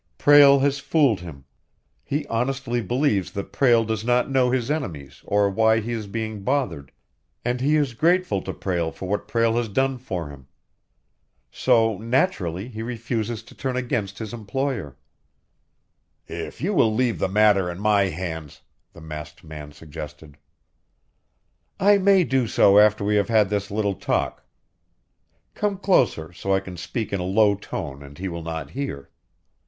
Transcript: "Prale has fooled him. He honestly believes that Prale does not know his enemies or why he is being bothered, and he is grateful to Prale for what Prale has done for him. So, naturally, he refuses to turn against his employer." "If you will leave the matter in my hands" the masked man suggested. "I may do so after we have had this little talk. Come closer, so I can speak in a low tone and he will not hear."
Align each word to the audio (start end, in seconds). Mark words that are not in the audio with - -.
"Prale 0.17 0.57
has 0.61 0.79
fooled 0.79 1.19
him. 1.19 1.45
He 2.03 2.25
honestly 2.25 2.81
believes 2.81 3.33
that 3.33 3.51
Prale 3.53 3.85
does 3.85 4.03
not 4.03 4.31
know 4.31 4.49
his 4.49 4.71
enemies 4.71 5.21
or 5.25 5.47
why 5.47 5.79
he 5.79 5.91
is 5.91 6.07
being 6.07 6.41
bothered, 6.41 6.91
and 7.45 7.61
he 7.61 7.75
is 7.75 7.93
grateful 7.93 8.41
to 8.41 8.51
Prale 8.51 8.91
for 8.91 9.07
what 9.07 9.27
Prale 9.27 9.57
has 9.57 9.69
done 9.69 9.99
for 9.99 10.29
him. 10.29 10.47
So, 11.51 11.99
naturally, 11.99 12.67
he 12.67 12.81
refuses 12.81 13.43
to 13.43 13.53
turn 13.53 13.75
against 13.75 14.17
his 14.17 14.33
employer." 14.33 14.97
"If 16.25 16.61
you 16.61 16.73
will 16.73 16.91
leave 16.95 17.19
the 17.19 17.29
matter 17.29 17.69
in 17.69 17.79
my 17.79 18.05
hands" 18.05 18.61
the 18.93 19.01
masked 19.01 19.43
man 19.43 19.71
suggested. 19.71 20.35
"I 21.79 21.99
may 21.99 22.23
do 22.23 22.47
so 22.47 22.79
after 22.79 23.03
we 23.05 23.17
have 23.17 23.29
had 23.29 23.49
this 23.51 23.69
little 23.69 23.93
talk. 23.93 24.43
Come 25.53 25.77
closer, 25.77 26.33
so 26.33 26.51
I 26.55 26.59
can 26.59 26.75
speak 26.75 27.13
in 27.13 27.19
a 27.19 27.23
low 27.23 27.53
tone 27.53 28.01
and 28.01 28.17
he 28.17 28.27
will 28.29 28.41
not 28.41 28.71
hear." 28.71 29.11